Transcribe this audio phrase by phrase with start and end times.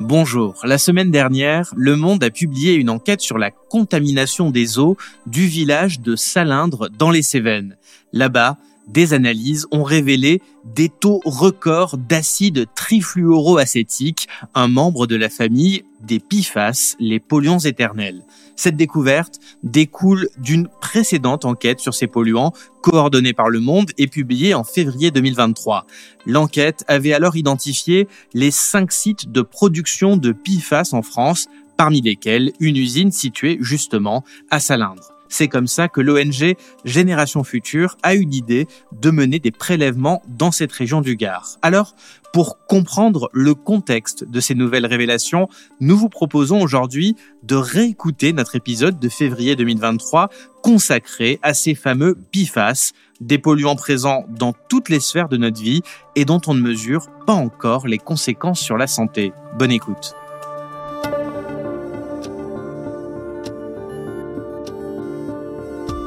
[0.00, 0.58] Bonjour.
[0.64, 5.46] La semaine dernière, Le Monde a publié une enquête sur la contamination des eaux du
[5.46, 7.76] village de Salindre dans les Cévennes.
[8.12, 8.58] Là-bas,
[8.88, 16.20] des analyses ont révélé des taux records d'acide trifluoroacétique, un membre de la famille des
[16.20, 18.22] PFAS, les polluants éternels.
[18.56, 22.52] Cette découverte découle d'une précédente enquête sur ces polluants,
[22.82, 25.86] coordonnée par Le Monde et publiée en février 2023.
[26.26, 32.52] L'enquête avait alors identifié les cinq sites de production de PFAS en France, parmi lesquels
[32.60, 35.13] une usine située justement à Salindre.
[35.28, 40.52] C'est comme ça que l'ONG Génération Future a eu l'idée de mener des prélèvements dans
[40.52, 41.56] cette région du Gard.
[41.62, 41.94] Alors,
[42.32, 45.48] pour comprendre le contexte de ces nouvelles révélations,
[45.80, 50.30] nous vous proposons aujourd'hui de réécouter notre épisode de février 2023
[50.62, 55.82] consacré à ces fameux PFAS, des polluants présents dans toutes les sphères de notre vie
[56.16, 59.32] et dont on ne mesure pas encore les conséquences sur la santé.
[59.56, 60.14] Bonne écoute.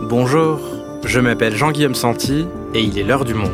[0.10, 0.62] Bonjour,
[1.04, 3.52] je m'appelle Jean-Guillaume Santi et il est l'heure du monde.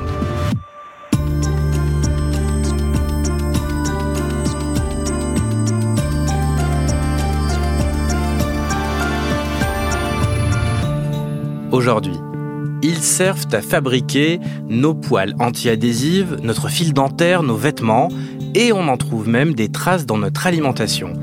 [11.72, 12.14] Aujourd'hui,
[12.84, 18.10] ils servent à fabriquer nos poils anti-adhésives, notre fil dentaire, nos vêtements,
[18.54, 21.14] et on en trouve même des traces dans notre alimentation.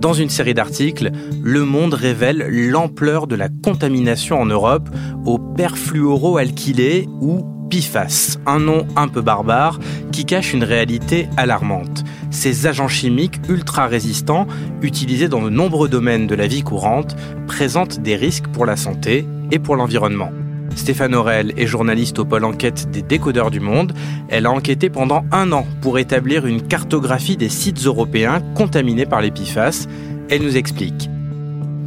[0.00, 1.10] Dans une série d'articles,
[1.42, 4.88] Le Monde révèle l'ampleur de la contamination en Europe
[5.26, 9.78] au perfluoroalkylé ou PFAS, un nom un peu barbare
[10.10, 12.02] qui cache une réalité alarmante.
[12.30, 14.46] Ces agents chimiques ultra résistants,
[14.80, 17.14] utilisés dans de nombreux domaines de la vie courante,
[17.46, 20.32] présentent des risques pour la santé et pour l'environnement.
[20.74, 23.92] Stéphane Aurel est journaliste au pôle enquête des décodeurs du monde.
[24.28, 29.20] Elle a enquêté pendant un an pour établir une cartographie des sites européens contaminés par
[29.20, 29.86] les PFAS.
[30.28, 31.10] Elle nous explique.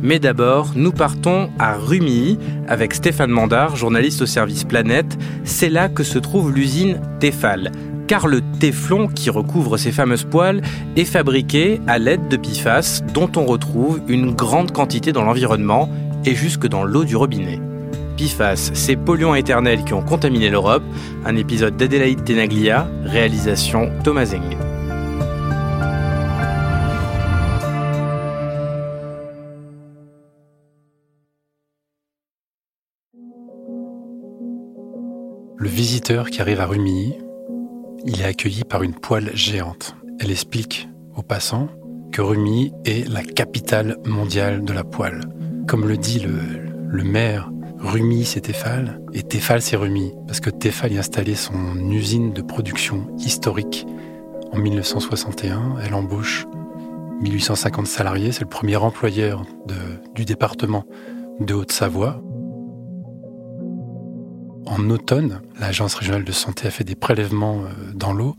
[0.02, 5.18] Mais d'abord, nous partons à Rumilly avec Stéphane Mandard, journaliste au service Planète.
[5.46, 7.72] C'est là que se trouve l'usine Tefal.
[8.08, 10.62] Car le téflon qui recouvre ces fameuses poils
[10.98, 15.90] est fabriqué à l'aide de PFAS dont on retrouve une grande quantité dans l'environnement
[16.26, 17.62] et jusque dans l'eau du robinet.
[18.24, 20.84] PFAS, ces polluants éternels qui ont contaminé l'Europe,
[21.26, 24.58] un épisode d'Adélaïde Tenaglia, réalisation Thomas Zeng.
[35.58, 37.18] Le visiteur qui arrive à Rumilly,
[38.06, 39.96] il est accueilli par une poêle géante.
[40.20, 41.68] Elle explique aux passants
[42.14, 45.22] que Rumilly est la capitale mondiale de la poêle.
[45.68, 47.50] Comme le dit le maire
[47.84, 52.42] Rumi, c'est Tefal, et Tefal, c'est Rumi, parce que Tefal a installé son usine de
[52.42, 53.86] production historique
[54.54, 55.76] en 1961.
[55.84, 56.48] Elle embauche
[57.20, 59.44] 1850 salariés, c'est le premier employeur
[60.16, 60.86] du département
[61.42, 62.24] de Haute-Savoie.
[64.66, 68.38] En automne, l'Agence régionale de santé a fait des prélèvements euh, dans l'eau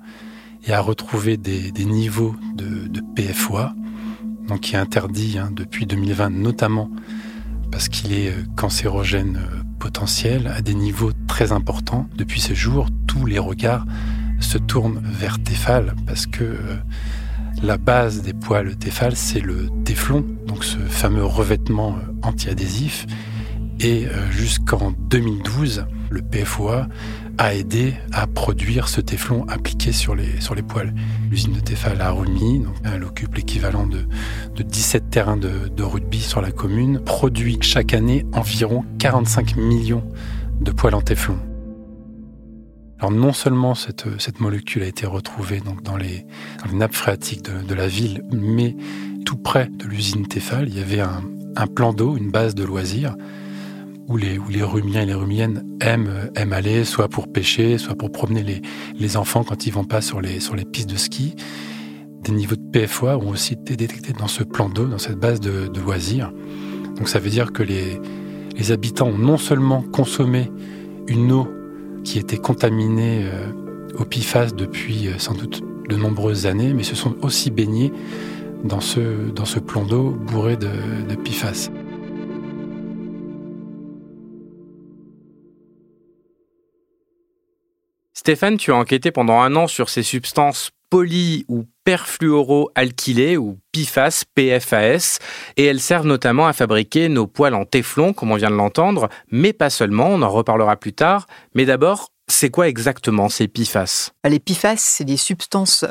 [0.67, 3.75] et a retrouvé des, niveaux de, PFOA,
[4.63, 6.89] qui est interdit hein, depuis 2020, notamment
[7.71, 12.09] parce qu'il est euh, cancérogène euh, potentiel à des niveaux très importants.
[12.17, 13.85] Depuis ce jour, tous les regards
[14.41, 16.77] se tournent vers Tefal parce que euh,
[17.63, 23.07] la base des poils Tefal, c'est le téflon, donc ce fameux revêtement antiadhésif.
[23.81, 26.87] Et jusqu'en 2012, le PFOA
[27.39, 30.95] a aidé à produire ce téflon appliqué sur les, sur les poils.
[31.31, 34.07] L'usine de Tefal à Rumi, donc elle occupe l'équivalent de,
[34.55, 40.05] de 17 terrains de, de, rugby sur la commune, produit chaque année environ 45 millions
[40.61, 41.39] de poils en téflon.
[43.01, 46.25] Alors non seulement cette, cette molécule a été retrouvée donc dans, les,
[46.63, 48.77] dans les nappes phréatiques de, de la ville, mais
[49.27, 51.23] tout près de l'usine Tefal, il y avait un,
[51.57, 53.17] un plan d'eau, une base de loisirs,
[54.09, 57.95] où les, où les Rumiens et les Rumiennes aiment, aiment aller, soit pour pêcher, soit
[57.95, 58.63] pour promener les,
[58.99, 61.35] les enfants quand ils vont pas sur les, sur les pistes de ski.
[62.23, 65.41] Des niveaux de PFOA ont aussi été détectés dans ce plan d'eau, dans cette base
[65.41, 66.33] de, de, loisirs.
[66.97, 68.01] Donc ça veut dire que les,
[68.57, 70.51] les habitants ont non seulement consommé
[71.07, 71.49] une eau
[72.03, 73.51] qui était contaminée euh,
[73.99, 77.93] au PFAS depuis euh, sans doute de nombreuses années, mais se sont aussi baignés
[78.65, 80.69] dans ce, dans ce plan d'eau bourré de,
[81.09, 81.71] de PFAS.
[88.27, 94.23] Stéphane, tu as enquêté pendant un an sur ces substances poly ou perfluoroalkylées ou PFAS,
[94.35, 95.19] PFAS,
[95.59, 99.11] et elles servent notamment à fabriquer nos poils en téflon, comme on vient de l'entendre,
[99.31, 101.27] mais pas seulement, on en reparlera plus tard.
[101.55, 105.85] Mais d'abord, c'est quoi exactement ces PFAS Les PFAS, c'est des substances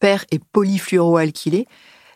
[0.00, 1.68] per- et polyfluoroalkylés.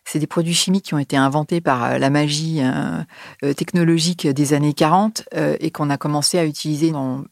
[0.04, 4.54] C'est des produits chimiques qui ont été inventés par euh, la magie euh, technologique des
[4.54, 5.22] années 40
[5.60, 7.22] et qu'on a commencé à utiliser dans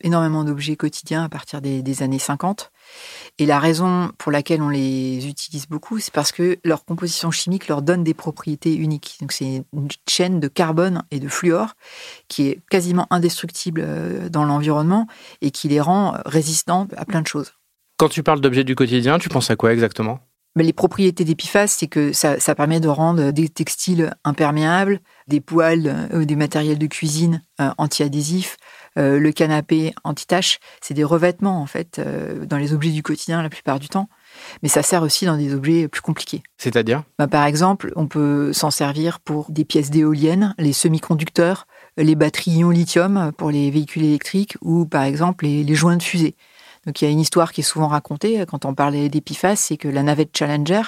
[0.00, 2.70] énormément d'objets quotidiens à partir des, des, années 50.
[3.38, 7.68] Et la raison pour laquelle on les utilise beaucoup, c'est parce que leur composition chimique
[7.68, 9.16] leur donne des propriétés uniques.
[9.20, 11.74] Donc c'est une chaîne de carbone et de fluor
[12.28, 13.84] qui est quasiment indestructible
[14.30, 15.06] dans l'environnement
[15.40, 17.52] et qui les rend résistants à plein de choses.
[17.96, 20.20] Quand tu parles d'objets du quotidien, tu penses à quoi exactement?
[20.56, 25.40] Mais les propriétés d'Epiphase, c'est que ça, ça, permet de rendre des textiles imperméables, des
[25.40, 28.56] poêles, euh, des matériels de cuisine euh, anti-adhésifs,
[28.98, 30.58] euh, le canapé anti-tache.
[30.80, 34.08] C'est des revêtements, en fait, euh, dans les objets du quotidien la plupart du temps.
[34.62, 36.42] Mais ça sert aussi dans des objets plus compliqués.
[36.56, 37.02] C'est-à-dire?
[37.18, 41.66] Bah, Par exemple, on peut s'en servir pour des pièces d'éoliennes, les semi-conducteurs,
[41.96, 46.02] les batteries ion lithium pour les véhicules électriques ou, par exemple, les, les joints de
[46.02, 46.36] fusée.
[46.86, 49.76] Donc il y a une histoire qui est souvent racontée quand on parlait d'Epiphase, c'est
[49.76, 50.82] que la navette Challenger,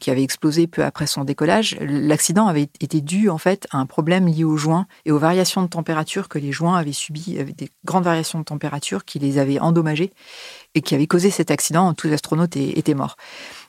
[0.00, 3.86] qui avait explosé peu après son décollage, l'accident avait été dû en fait à un
[3.86, 7.56] problème lié aux joints et aux variations de température que les joints avaient subi, avec
[7.56, 10.12] des grandes variations de température qui les avaient endommagés
[10.74, 11.94] et qui avaient causé cet accident.
[11.94, 13.16] Tous les astronautes étaient morts.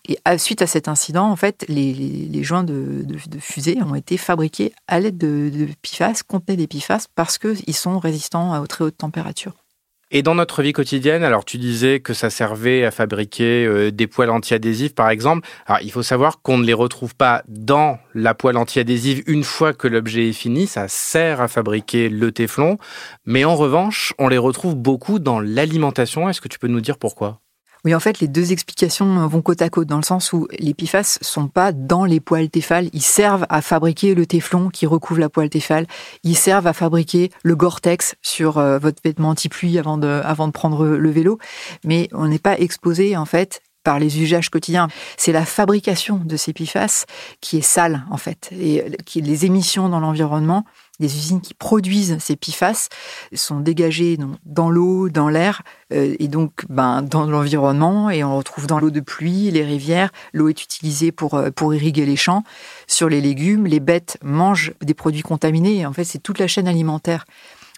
[0.07, 3.05] Et suite à cet incident, en fait, les, joints de,
[3.39, 8.59] fusée ont été fabriqués à l'aide de, de PFAS, des PFAS, parce qu'ils sont résistants
[8.61, 9.66] aux très hautes températures.
[10.09, 14.07] Et dans notre vie quotidienne, alors tu disais que ça servait à fabriquer euh, des
[14.07, 15.45] poêles anti-adhésives par exemple.
[15.65, 19.73] Alors il faut savoir qu'on ne les retrouve pas dans la poêle anti-adhésive une fois
[19.73, 22.77] que l'objet est fini, ça sert à fabriquer le téflon,
[23.25, 26.29] mais en revanche, on les retrouve beaucoup dans l'alimentation.
[26.29, 27.41] Est-ce que tu peux nous dire pourquoi?
[27.87, 30.73] Oui, en fait, les deux explications vont côte à côte, dans le sens où les
[30.73, 32.89] PFAS sont pas dans les poêles Tefal.
[32.91, 35.87] Ils servent à fabriquer le téflon qui recouvre la poêle Tefal.
[36.23, 40.51] Ils servent à fabriquer le Gore-Tex sur euh, votre vêtement anti-pluie avant de, avant de
[40.51, 41.39] prendre le vélo.
[41.85, 44.89] Mais on n'est pas exposé, en fait, par les usages quotidiens.
[45.15, 47.05] C'est la fabrication de ces PFAS
[47.39, 48.49] qui est sale, en fait.
[48.51, 50.65] Et qui, les émissions dans l'environnement
[50.99, 52.89] des usines qui produisent ces PFAS
[53.33, 55.61] sont dégagées dans l'eau, dans l'air,
[55.93, 60.11] euh, et donc ben, dans l'environnement, et on retrouve dans l'eau de pluie, les rivières.
[60.33, 62.43] L'eau est utilisée pour, euh, pour irriguer les champs.
[62.87, 66.47] Sur les légumes, les bêtes mangent des produits contaminés, et en fait, c'est toute la
[66.47, 67.25] chaîne alimentaire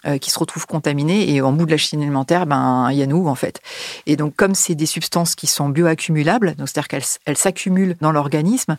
[0.06, 3.02] euh, qui se retrouvent contaminés et en bout de la chaîne alimentaire, ben il y
[3.02, 3.60] a nous en fait.
[4.06, 8.12] Et donc comme c'est des substances qui sont bioaccumulables, donc c'est-à-dire qu'elles elles s'accumulent dans
[8.12, 8.76] l'organisme,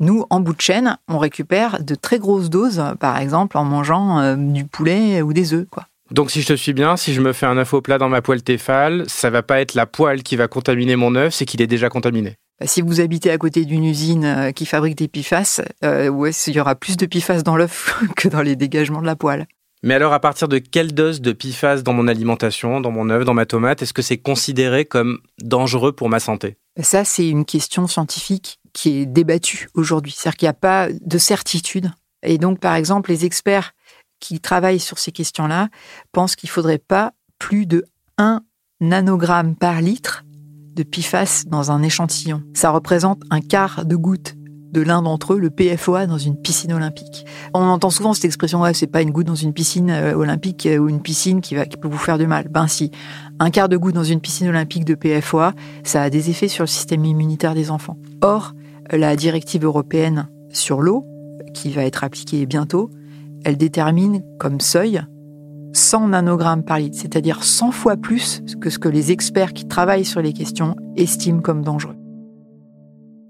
[0.00, 4.20] nous en bout de chaîne, on récupère de très grosses doses, par exemple en mangeant
[4.20, 5.86] euh, du poulet ou des œufs, quoi.
[6.10, 8.10] Donc si je te suis bien, si je me fais un œuf au plat dans
[8.10, 11.46] ma poêle Tefal, ça va pas être la poêle qui va contaminer mon œuf, c'est
[11.46, 12.36] qu'il est déjà contaminé.
[12.60, 16.30] Bah, si vous habitez à côté d'une usine euh, qui fabrique des pifas, euh, ouais,
[16.30, 19.46] il y aura plus de pifas dans l'œuf que dans les dégagements de la poêle.
[19.84, 23.26] Mais alors, à partir de quelle dose de PFAS dans mon alimentation, dans mon œuf,
[23.26, 26.56] dans ma tomate, est-ce que c'est considéré comme dangereux pour ma santé?
[26.80, 30.14] Ça, c'est une question scientifique qui est débattue aujourd'hui.
[30.16, 31.90] C'est-à-dire qu'il n'y a pas de certitude.
[32.22, 33.72] Et donc, par exemple, les experts
[34.20, 35.68] qui travaillent sur ces questions-là
[36.12, 37.84] pensent qu'il ne faudrait pas plus de
[38.16, 38.40] 1
[38.80, 40.24] nanogramme par litre
[40.74, 42.42] de PFAS dans un échantillon.
[42.54, 44.34] Ça représente un quart de goutte
[44.74, 47.24] de l'un d'entre eux, le PFOA, dans une piscine olympique.
[47.54, 50.78] On entend souvent cette expression, c'est pas une goutte dans une piscine euh, olympique euh,
[50.78, 52.48] ou une piscine qui, qui peut vous faire du mal.
[52.50, 52.90] Ben si,
[53.38, 55.54] un quart de goutte dans une piscine olympique de PFOA,
[55.84, 57.96] ça a des effets sur le système immunitaire des enfants.
[58.20, 58.52] Or,
[58.90, 61.06] la directive européenne sur l'eau,
[61.54, 62.90] qui va être appliquée bientôt,
[63.44, 65.02] elle détermine comme seuil
[65.72, 70.04] 100 nanogrammes par litre, c'est-à-dire 100 fois plus que ce que les experts qui travaillent
[70.04, 71.96] sur les questions estiment comme dangereux.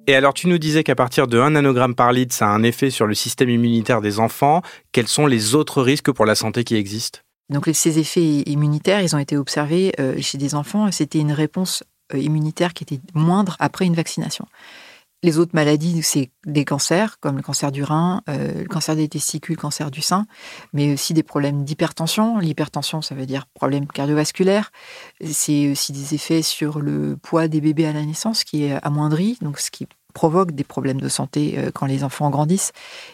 [0.06, 2.62] Et alors, tu nous disais qu'à partir de 1 nanogramme par litre, ça a un
[2.62, 4.60] effet sur le système immunitaire des enfants.
[4.92, 7.20] Quels sont les autres risques pour la santé qui existent?
[7.48, 10.90] Donc, ces effets immunitaires, ils ont été observés euh, chez des enfants.
[10.92, 14.46] C'était une réponse euh, immunitaire qui était moindre après une vaccination.
[15.24, 19.08] Les autres maladies, c'est des cancers, comme le cancer du rein, euh, le cancer des
[19.08, 20.26] testicules, le cancer du sein,
[20.74, 22.38] mais aussi des problèmes d'hypertension.
[22.38, 24.70] L'hypertension, ça veut dire problème cardiovasculaire.
[25.24, 29.38] C'est aussi des effets sur le poids des bébés à la naissance qui est amoindri,
[29.40, 32.72] donc ce qui provoque des problèmes de santé euh, quand les enfants grandissent.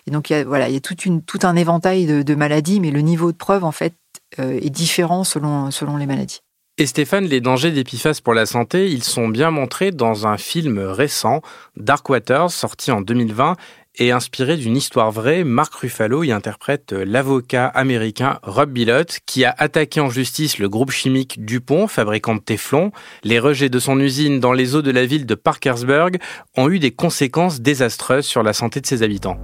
[0.08, 2.80] Et donc, il y a, voilà, il y a tout un éventail de, de maladies,
[2.80, 3.94] mais le niveau de preuve, en fait,
[4.40, 6.40] euh, est différent selon, selon les maladies.
[6.80, 10.38] Et Stéphane, les dangers des PFAS pour la santé, ils sont bien montrés dans un
[10.38, 11.42] film récent,
[11.76, 13.56] Dark Waters, sorti en 2020
[13.96, 15.44] et inspiré d'une histoire vraie.
[15.44, 20.90] Mark Ruffalo y interprète l'avocat américain Rob Billot qui a attaqué en justice le groupe
[20.90, 22.92] chimique DuPont, fabricant de Teflon.
[23.24, 26.12] Les rejets de son usine dans les eaux de la ville de Parkersburg
[26.56, 29.36] ont eu des conséquences désastreuses sur la santé de ses habitants.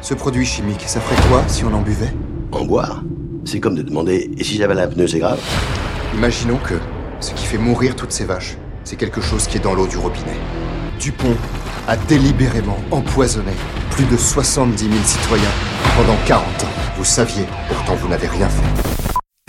[0.00, 2.12] Ce produit chimique, ça ferait quoi si on en buvait?
[2.50, 3.04] En boire?
[3.44, 5.38] C'est comme de demander et si j'avais un pneu, c'est grave?
[6.14, 6.74] Imaginons que
[7.18, 9.96] ce qui fait mourir toutes ces vaches, c'est quelque chose qui est dans l'eau du
[9.96, 10.36] robinet.
[11.00, 11.36] Dupont
[11.88, 13.50] a délibérément empoisonné
[13.90, 15.50] plus de 70 000 citoyens
[15.96, 16.68] pendant 40 ans.
[16.96, 18.62] Vous saviez, pourtant vous n'avez rien fait.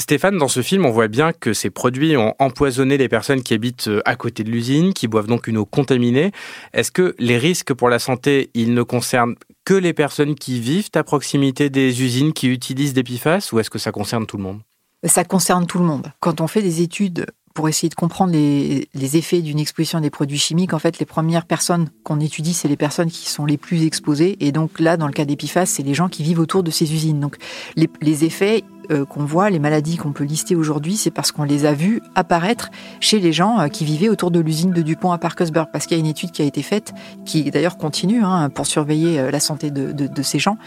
[0.02, 3.54] Stéphane, dans ce film, on voit bien que ces produits ont empoisonné les personnes qui
[3.54, 6.32] habitent euh, à côté de l'usine, qui boivent donc une eau contaminée.
[6.74, 10.90] Est-ce que les risques pour la santé, ils ne concernent que les personnes qui vivent
[10.96, 14.44] à proximité des usines qui utilisent des PFAS ou est-ce que ça concerne tout le
[14.44, 14.62] monde?
[15.06, 16.12] Ça concerne tout le monde.
[16.20, 20.10] Quand on fait des études pour essayer de comprendre les, effets d'une exposition à des
[20.10, 23.58] produits chimiques, en fait, les premières personnes qu'on étudie, c'est les personnes qui sont les
[23.58, 24.36] plus exposées.
[24.42, 26.72] Et donc là, dans le cas des PFAS, c'est les gens qui vivent autour de
[26.72, 27.20] ces usines.
[27.20, 27.38] Donc
[27.78, 31.66] les, effets euh, qu'on voit, les maladies qu'on peut lister aujourd'hui, c'est parce qu'on les
[31.66, 35.18] a vus apparaître chez les gens euh, qui vivaient autour de l'usine de Dupont à
[35.18, 35.68] Parkersburg.
[35.72, 36.94] Parce qu'il y a une étude qui a été faite,
[37.26, 40.58] qui d'ailleurs continue, hein, pour surveiller euh, la santé de, de ces gens.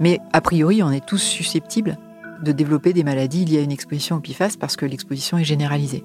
[0.00, 1.98] Mais a priori, on est tous susceptibles
[2.42, 6.04] de développer des maladies liées à une exposition au PFAS parce que l'exposition est généralisée.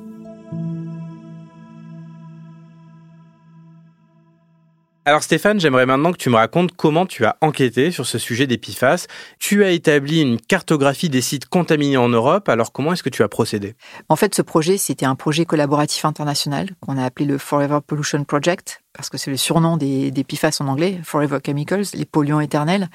[5.07, 8.45] Alors Stéphane, j'aimerais maintenant que tu me racontes comment tu as enquêté sur ce sujet
[8.45, 9.07] des PFAS.
[9.39, 13.23] Tu as établi une cartographie des sites contaminés en Europe, alors comment est-ce que tu
[13.23, 13.75] as procédé?
[14.09, 18.25] En fait, ce projet, c'était un projet collaboratif international qu'on a appelé le Forever Pollution
[18.25, 22.41] Project, parce que c'est le surnom des, des, PFAS en anglais, Forever Chemicals, les polluants
[22.41, 22.89] éternels.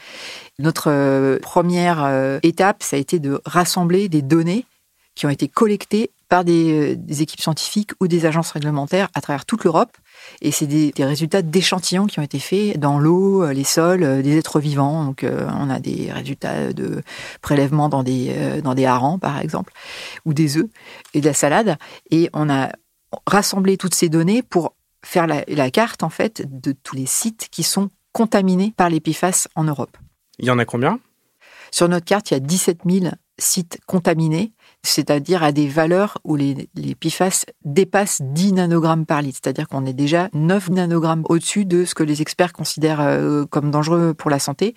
[0.59, 4.67] Notre euh, première euh, étape, ça a été de rassembler des données
[5.15, 9.23] qui ont été collectées par des, euh, des équipes scientifiques ou des agences réglementaires à
[9.23, 9.97] travers toute l'Europe
[10.41, 14.23] et c'est des, résultats d'échantillons qui ont été faits dans l'eau, euh, les sols, euh,
[14.23, 15.05] des êtres vivants.
[15.05, 17.03] Donc, euh, on a des résultats de
[17.41, 19.73] prélèvements dans des, dans des harengs, par exemple,
[20.25, 20.69] ou des œufs,
[21.15, 21.77] et de la salade.
[22.11, 22.71] Et on a
[23.27, 24.75] rassemblé toutes ces données pour
[25.05, 29.49] faire la, la carte, en fait, de tous les sites qui sont contaminés par PFAS
[29.55, 29.97] en Europe.
[30.39, 30.99] Il y en a combien?
[31.71, 33.07] Sur notre carte, il y a 17 000
[33.39, 34.53] sites contaminés
[34.85, 39.87] c'est-à-dire à des valeurs où les, les PFAS dépassent 10 nanogrammes par litre, c'est-à-dire qu'on
[39.87, 44.31] est déjà 9 nanogrammes au-dessus de ce que les experts considèrent euh, comme dangereux pour
[44.31, 44.75] la santé.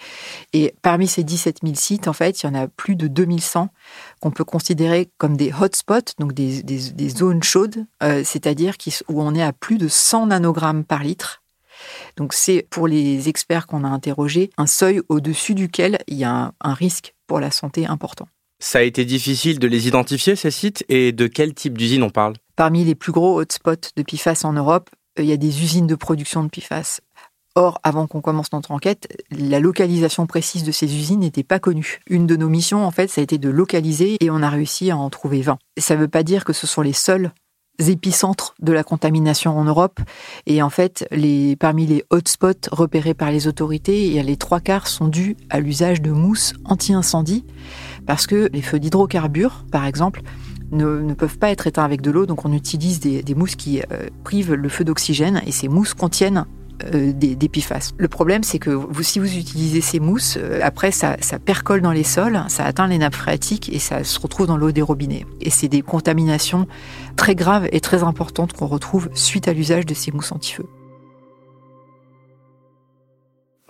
[0.54, 3.70] Et parmi ces 17 000 sites, en fait, il y en a plus de 2100
[4.20, 8.76] qu'on peut considérer comme des hotspots, donc des, zones chaudes, euh, c'est-à-dire
[9.10, 11.42] où on est à plus de 100 nanogrammes par litre.
[12.16, 16.54] Donc c'est pour les experts qu'on a interrogés un seuil au-dessus duquel il y a
[16.62, 18.28] un risque pour la santé important.
[18.60, 22.10] Ça a été difficile de les identifier, ces sites, et de quel type d'usine on
[22.10, 22.36] parle?
[22.56, 25.88] Parmi les plus gros hotspots de PFAS en Europe, euh, il y a des usines
[25.88, 27.02] de production de PFAS.
[27.58, 32.00] Or, avant qu'on commence notre enquête, la localisation précise de ces usines n'était pas connue.
[32.08, 34.92] Une de nos missions, en fait, ça a été de localiser et on a réussi
[34.92, 35.58] à en trouver 20.
[35.78, 37.32] Ça ne veut pas dire que ce sont les seuls
[37.80, 40.00] épicentres de la contamination en Europe.
[40.46, 41.08] Et en fait,
[41.60, 46.12] parmi les hotspots repérés par les autorités, les trois quarts sont dus à l'usage de
[46.12, 47.46] mousse anti-incendie
[48.06, 50.22] parce que les feux d'hydrocarbures, par exemple,
[50.72, 54.08] ne, peuvent pas être éteints avec de l'eau, donc on utilise des, mousses qui euh,
[54.24, 56.46] privent le feu d'oxygène, et ces mousses contiennent
[56.94, 57.50] euh, des, des.
[57.98, 61.92] Le problème, c'est que si vous utilisez ces mousses, euh, après, ça, ça, percole dans
[61.92, 65.26] les sols, ça atteint les nappes phréatiques et ça se retrouve dans l'eau des robinets.
[65.40, 66.68] Et c'est des contaminations
[67.16, 70.66] très graves et très importantes qu'on retrouve suite à l'usage de ces mousses anti-feu.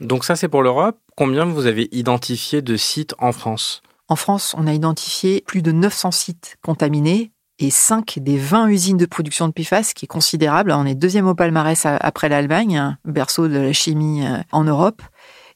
[0.01, 0.98] Donc ça, c'est pour l'Europe.
[1.15, 3.82] Combien vous avez identifié de sites en France?
[4.08, 8.98] En France, on a identifié plus de 900 sites contaminés et 5 des 20 usines
[8.98, 10.72] de production de PFAS, qui est considérable.
[10.72, 15.02] On est deuxième au palmarès après l'Allemagne, berceau de la chimie euh, en Europe.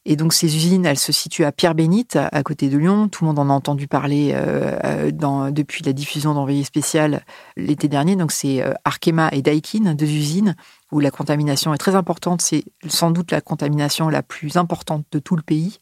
[0.05, 3.09] Et donc ces usines, elles se situent à Pierre-Bénite, à côté de Lyon.
[3.09, 4.79] Tout le monde en a entendu parler euh,
[5.11, 7.21] euh, depuis la diffusion d'Envoyé spécial
[7.57, 8.15] l'été dernier.
[8.15, 10.55] Donc c'est Arkema et Daikin, deux usines
[10.91, 12.41] où la contamination est très importante.
[12.41, 15.79] C'est sans doute la contamination la plus importante de tout le pays.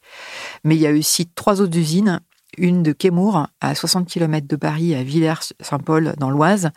[0.64, 2.20] Mais il y a aussi trois autres usines
[2.58, 6.70] une de Quémour, à 60 km de Paris, à Villers-Saint-Paul, dans l'Oise,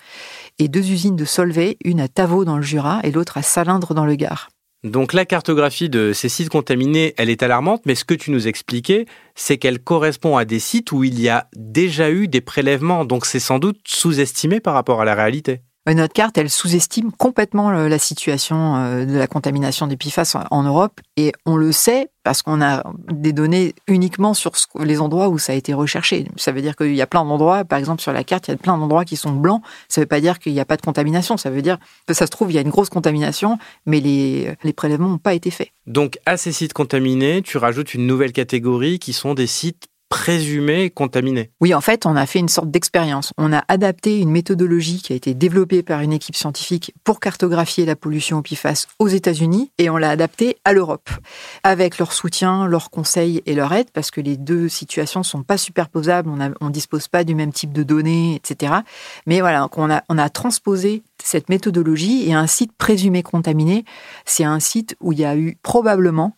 [0.59, 3.93] et deux usines de Solvay, une à Tavaux, dans le Jura, et l'autre à Salindre,
[3.93, 4.49] dans le Gard.
[4.83, 8.47] Donc la cartographie de ces sites contaminés, elle est alarmante, mais ce que tu nous
[8.47, 13.05] expliquais, c'est qu'elle correspond à des sites où il y a déjà eu des prélèvements,
[13.05, 15.61] donc c'est sans doute sous-estimé par rapport à la réalité.
[15.87, 21.01] Notre carte, elle sous-estime complètement la situation euh, de la contamination des PFAS en Europe
[21.17, 25.53] et on le sait parce qu'on a des données uniquement sur les endroits où ça
[25.53, 26.27] a été recherché.
[26.35, 28.53] Ça veut dire qu'il y a plein d'endroits, par exemple sur la carte, il y
[28.53, 29.63] a plein d'endroits qui sont blancs.
[29.89, 31.35] Ça ne veut pas dire qu'il n'y a pas de contamination.
[31.37, 33.57] Ça veut dire que ça se trouve, il y a une grosse contamination,
[33.87, 35.69] mais les, les prélèvements n'ont pas été faits.
[35.87, 40.89] Donc à ces sites contaminés, tu rajoutes une nouvelle catégorie qui sont des sites présumés
[40.89, 41.51] contaminés.
[41.61, 43.31] Oui, en fait, on a fait une sorte d'expérience.
[43.37, 47.85] On a adapté une méthodologie qui a été développée par une équipe scientifique pour cartographier
[47.85, 51.09] la pollution au PFAS aux États-Unis et on l'a adaptée à l'Europe,
[51.63, 55.57] avec leur soutien, leurs conseils et leur aide, parce que les deux situations sont pas
[55.57, 58.73] superposables, on ne dispose pas du même type de données, etc.
[59.25, 63.85] Mais voilà, on a, on a transposé cette méthodologie et un site présumé contaminé,
[64.25, 66.35] c'est un site où il y a eu probablement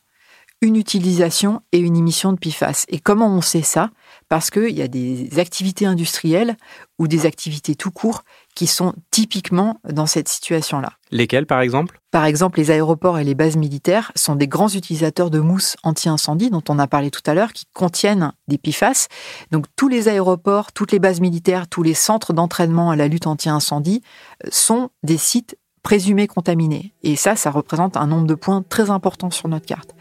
[0.64, 2.86] une utilisation et une émission de PFAS.
[2.88, 3.90] Et comment on sait ça?
[4.30, 6.56] Parce qu'il y a des activités industrielles
[6.98, 8.24] ou des activités tout court
[8.56, 10.94] qui sont typiquement dans cette situation-là.
[11.12, 12.00] Lesquelles, par exemple?
[12.12, 16.50] Par exemple, les aéroports et les bases militaires sont des grands utilisateurs de mousse anti-incendie,
[16.50, 19.10] dont on a parlé tout à l'heure, qui contiennent des PFAS.
[19.52, 23.28] Donc, tous les aéroports, toutes les bases militaires, tous les centres d'entraînement à la lutte
[23.28, 24.02] anti-incendie
[24.46, 26.94] euh, sont des sites présumés contaminés.
[27.04, 29.94] Et ça, ça représente un nombre de points très important sur notre carte.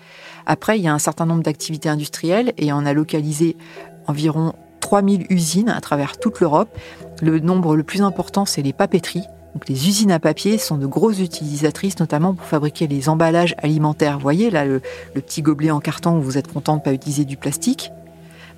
[0.47, 3.57] Après, il y a un certain nombre d'activités industrielles et on a localisé
[4.07, 6.77] environ 3000 usines à travers toute l'Europe.
[7.23, 9.25] Le nombre le plus important, c'est les papeteries.
[9.69, 14.17] Les usines à papier sont de grosses utilisatrices, notamment pour fabriquer les emballages alimentaires.
[14.17, 14.81] Vous voyez là le,
[15.15, 17.91] petit gobelet en carton où vous êtes content de ne pas utiliser du plastique.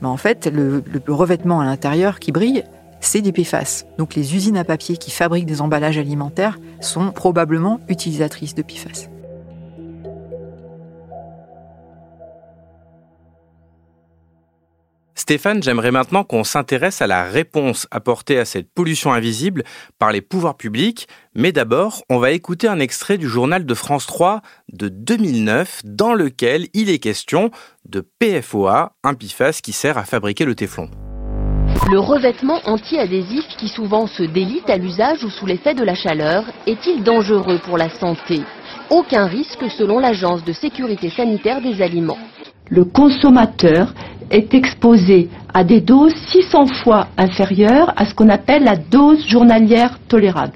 [0.02, 2.64] Mais en fait, le, le revêtement à l'intérieur qui brille,
[3.00, 3.84] c'est des PFAS.
[3.98, 9.13] Donc les usines à papier qui fabriquent des emballages alimentaires sont probablement utilisatrices de PFAS.
[15.24, 19.64] Stéphane, j'aimerais maintenant qu'on s'intéresse à la réponse apportée à cette pollution invisible
[19.98, 21.08] par les pouvoirs publics.
[21.34, 24.42] Mais d'abord, on va écouter un extrait du journal de France 3
[24.74, 27.50] de 2009 dans lequel il est question
[27.88, 30.90] de PFOA, un PFAS qui sert à fabriquer le téflon.
[31.90, 36.44] Le revêtement anti-adhésif qui souvent se délite à l'usage ou sous l'effet de la chaleur
[36.66, 38.42] est-il dangereux pour la santé?
[38.90, 42.18] Aucun risque selon l'Agence de sécurité sanitaire des aliments.
[42.70, 43.92] Le consommateur
[44.30, 49.98] est exposé à des doses 600 fois inférieures à ce qu'on appelle la dose journalière
[50.08, 50.54] tolérable.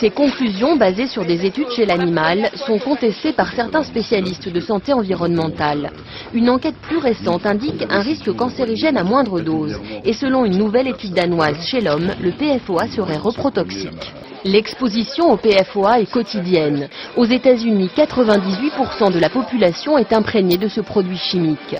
[0.00, 4.94] Ces conclusions, basées sur des études chez l'animal, sont contestées par certains spécialistes de santé
[4.94, 5.90] environnementale.
[6.32, 9.78] Une enquête plus récente indique un risque cancérigène à moindre dose.
[10.04, 14.12] Et selon une nouvelle étude danoise chez l'homme, le PFOA serait reprotoxique.
[14.46, 16.88] L'exposition au PFOA est quotidienne.
[17.16, 21.74] Aux États-Unis, 98% de la population est imprégnée de ce produit chimique.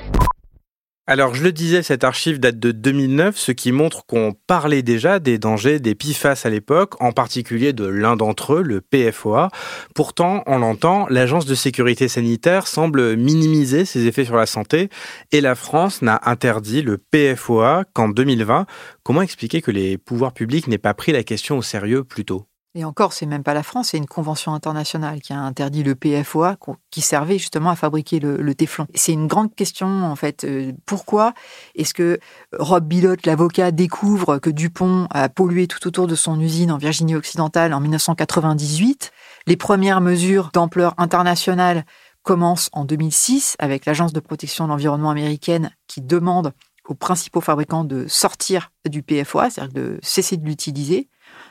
[1.07, 5.21] Alors, je le disais, cette archive date de 2009, ce qui montre qu'on parlait déjà
[5.21, 9.51] des dangers des PFAS à l'époque, en particulier de l'un d'entre eux, le PFOA.
[9.95, 14.89] Pourtant, on l'entend, l'Agence de sécurité sanitaire semble minimiser ses effets sur la santé
[15.31, 18.67] et la France n'a interdit le PFOA qu'en 2020.
[19.05, 22.49] Comment expliquer que les pouvoirs publics n'aient pas pris la question au sérieux plus tôt?
[22.77, 25.95] Et encore, c'est même pas la France, c'est une convention internationale qui a interdit le
[25.95, 26.57] PFOA
[26.91, 28.87] qui servait justement à fabriquer le, téflon.
[28.95, 30.45] C'est une grande question en fait.
[30.45, 31.33] Euh, pourquoi
[31.75, 32.19] est-ce que
[32.53, 37.15] Rob Bilott, l'avocat, découvre que Dupont a pollué tout autour de son usine en Virginie
[37.17, 39.11] occidentale en 1998
[39.47, 41.87] Les premières mesures d'ampleur internationale
[42.23, 46.53] commencent en 2006 avec l'Agence de protection de l'environnement américaine qui demande
[46.89, 51.09] aux principaux fabricants de sortir du PFOA, c'est-à-dire de cesser de l'utiliser.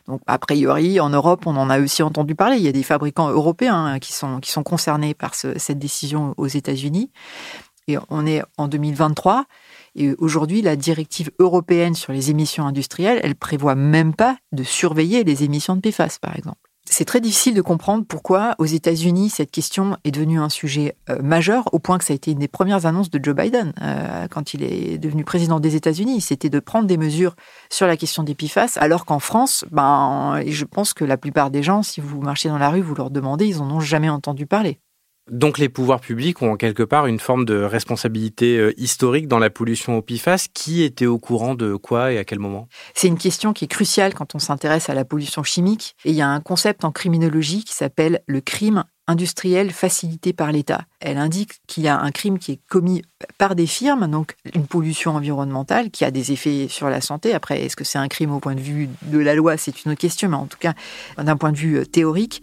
[0.08, 2.58] Donc, a priori, en Europe, on en a aussi entendu parler.
[2.58, 6.34] Il y a des fabricants européens hein, qui sont, qui sont concernés par cette décision
[6.38, 7.12] aux États-Unis.
[7.88, 9.46] Et on est en 2023.
[9.96, 15.24] Et aujourd'hui, la directive européenne sur les émissions industrielles, elle prévoit même pas de surveiller
[15.24, 16.65] les émissions de PFAS, par exemple.
[16.88, 21.22] C'est très difficile de comprendre pourquoi aux États-Unis cette question est devenue un sujet euh,
[21.22, 24.28] majeur au point que ça a été une des premières annonces de Joe Biden euh,
[24.30, 26.22] quand il est devenu président des États-Unis.
[26.22, 27.36] C'était de prendre des mesures
[27.70, 31.64] sur la question des PFAS, alors qu'en France, ben, je pense que la plupart des
[31.64, 34.46] gens, si vous marchez dans la rue, vous leur demandez, ils en ont jamais entendu
[34.46, 34.80] parler.
[35.32, 39.50] Donc les pouvoirs publics ont quelque part une forme de responsabilité euh, historique dans la
[39.50, 40.48] pollution au PFAS.
[40.54, 42.68] Qui était au courant de quoi et à quel moment?
[42.94, 45.96] C'est une question qui est cruciale quand on s'intéresse à la pollution chimique.
[46.06, 50.52] Et il y a un concept en criminologie qui s'appelle le crime industriel facilité par
[50.52, 50.82] l'État.
[51.00, 53.04] Elle indique qu'il y a un crime qui est commis
[53.38, 57.34] par des firmes, donc une pollution environnementale qui a des effets sur la santé.
[57.34, 59.58] Après, est-ce que c'est un crime au point de vue de la loi?
[59.58, 60.74] C'est une autre question, mais en tout cas,
[61.18, 62.42] d'un point de vue euh, théorique.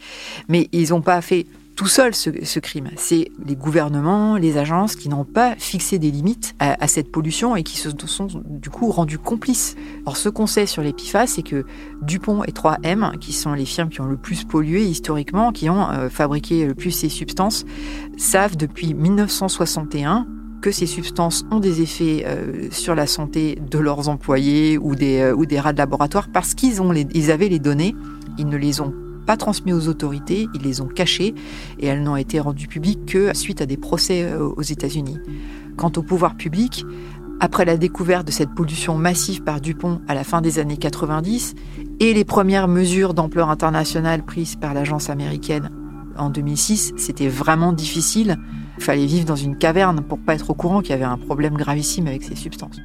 [0.49, 2.91] Mais ils n'ont pas fait tout seul ce, crime.
[2.97, 7.63] C'est les gouvernements, les agences qui n'ont pas fixé des limites à, cette pollution et
[7.63, 9.75] qui se sont du coup rendus complices.
[10.03, 11.65] Alors ce qu'on sait sur les PFAS, c'est que
[12.03, 15.89] Dupont et 3M, qui sont les firmes qui ont le plus pollué historiquement, qui ont
[15.91, 17.65] euh, fabriqué le plus ces substances,
[18.17, 20.27] savent depuis 1961
[20.61, 25.19] que ces substances ont des effets euh, sur la santé de leurs employés ou des,
[25.19, 27.97] euh, ou des rats de laboratoire parce qu'ils ont ils avaient les données,
[28.39, 28.95] ils ne les ont
[29.27, 31.35] pas transmis aux autorités, ils les ont cachés
[31.79, 35.19] et elles n'ont été rendues publiques que suite à des procès euh, aux États-Unis.
[35.77, 36.85] Quant au pouvoir public,
[37.41, 41.55] après la découverte de cette pollution massive par Dupont à la fin des années 90
[42.01, 45.71] et les premières mesures d'ampleur internationale prises par l'agence américaine
[46.17, 48.37] en 2006, c'était vraiment difficile.
[48.79, 51.19] Il fallait vivre dans une caverne pour pas être au courant qu'il y avait un
[51.19, 52.81] problème gravissime avec ces substances.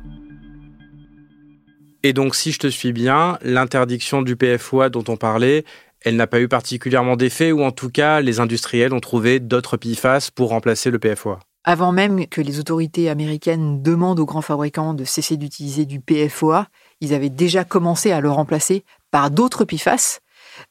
[2.03, 5.65] Et donc, si je te suis bien, l'interdiction du PFOA dont on parlait,
[6.01, 9.77] elle n'a pas eu particulièrement d'effet, ou en tout cas, les industriels ont trouvé d'autres
[9.77, 11.39] PFAS pour remplacer le PFOA.
[11.63, 16.67] Avant même que les autorités américaines demandent aux grands fabricants de cesser d'utiliser du PFOA,
[17.01, 20.19] ils avaient déjà commencé à le remplacer par d'autres PFAS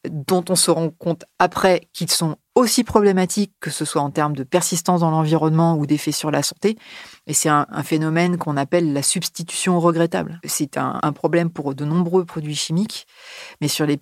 [0.08, 4.34] dont on se rend compte après qu'ils sont aussi problématiques, que ce soit en termes
[4.34, 6.78] de persistance dans l'environnement ou d'effets sur la santé.
[7.26, 10.40] Et c'est un, phénomène qu'on appelle la substitution regrettable.
[10.44, 13.06] C'est un, problème pour de nombreux produits chimiques,
[13.60, 13.98] mais sur les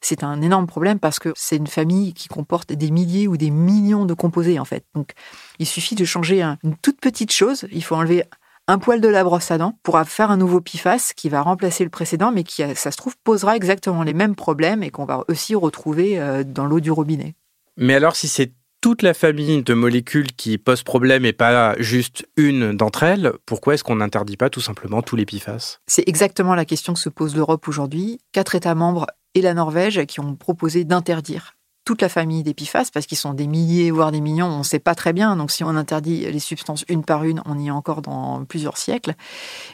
[0.00, 3.50] c'est un énorme problème parce que c'est une famille qui comporte des milliers ou des
[3.50, 4.84] millions de composés en fait.
[4.94, 5.12] Donc,
[5.58, 7.66] il suffit de changer une toute petite chose.
[7.70, 8.24] Il faut enlever
[8.68, 11.82] un poil de la brosse à dents pour faire un nouveau PFAS qui va remplacer
[11.82, 15.24] le précédent, mais qui, ça se trouve, posera exactement les mêmes problèmes et qu'on va
[15.28, 17.34] aussi retrouver euh, dans l'eau du robinet.
[17.78, 22.28] Mais alors, si c'est toute la famille de molécules qui posent problème et pas juste
[22.36, 26.54] une d'entre elles, pourquoi est-ce qu'on n'interdit pas tout simplement tous les PFAS C'est exactement
[26.54, 28.20] la question que se pose l'Europe aujourd'hui.
[28.32, 31.57] Quatre États membres et la Norvège qui ont proposé d'interdire
[31.88, 34.78] toute la famille d'épiphases, parce qu'ils sont des milliers, voire des millions, on ne sait
[34.78, 35.36] pas très bien.
[35.36, 38.76] Donc si on interdit les substances une par une, on y est encore dans plusieurs
[38.76, 39.14] siècles.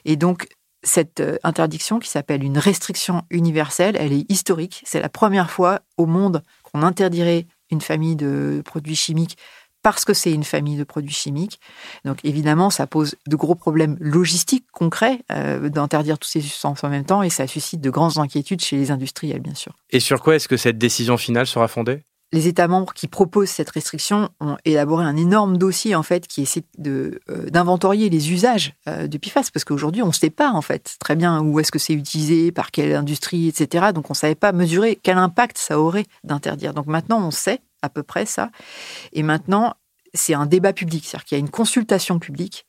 [0.04, 0.46] Et donc
[0.84, 4.84] cette euh, interdiction qui s'appelle une restriction universelle, elle est historique.
[4.86, 9.36] C'est la première fois au monde qu'on interdirait une famille de produits chimiques
[9.84, 11.60] parce que c'est une famille de produits chimiques.
[12.04, 16.88] Donc évidemment, ça pose de gros problèmes logistiques concrets euh, d'interdire toutes ces substances en
[16.88, 19.74] même temps et ça suscite de grandes inquiétudes chez les industriels, bien sûr.
[19.90, 22.02] Et sur quoi est-ce que cette décision finale sera fondée?
[22.32, 26.42] Les États membres qui proposent cette restriction ont élaboré un énorme dossier en fait qui
[26.42, 30.50] essaie de euh, d'inventorier les usages euh, du PFAS parce qu'aujourd'hui on ne sait pas
[30.50, 33.92] en fait très bien où est-ce que c'est utilisé, par quelle industrie, etc.
[33.94, 36.72] Donc on ne savait pas mesurer quel impact ça aurait d'interdire.
[36.72, 38.50] Donc maintenant on sait à peu près ça.
[39.12, 39.74] Et maintenant,
[40.14, 42.66] c'est un débat public, c'est-à-dire qu'il y a une consultation publique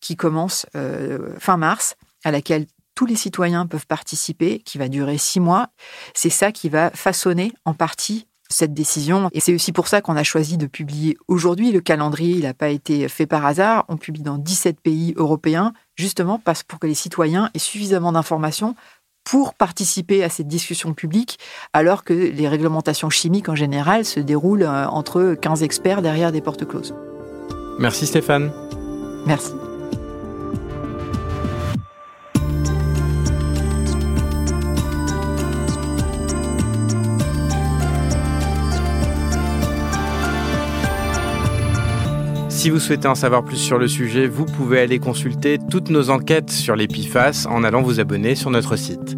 [0.00, 5.18] qui commence euh, fin mars, à laquelle tous les citoyens peuvent participer, qui va durer
[5.18, 5.68] six mois.
[6.14, 9.28] C'est ça qui va façonner en partie cette décision.
[9.32, 11.70] Et c'est aussi pour ça qu'on a choisi de publier aujourd'hui.
[11.70, 13.84] Le calendrier, il n'a pas été fait par hasard.
[13.88, 18.74] On publie dans 17 pays européens, justement parce pour que les citoyens aient suffisamment d'informations
[19.28, 21.38] pour participer à cette discussion publique,
[21.74, 26.40] alors que les réglementations chimiques en général se déroulent euh, entre 15 experts derrière des
[26.40, 26.94] portes closes.
[27.78, 28.50] Merci Stéphane.
[29.26, 29.52] Merci.
[42.48, 46.08] Si vous souhaitez en savoir plus sur le sujet, vous pouvez aller consulter toutes nos
[46.08, 46.88] enquêtes sur les
[47.46, 49.17] en allant vous abonner sur notre site.